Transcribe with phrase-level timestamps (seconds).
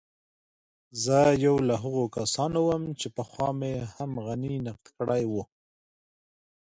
[1.03, 5.33] زه يو له هغو کسانو وم چې پخوا مې هم غني نقد کړی و.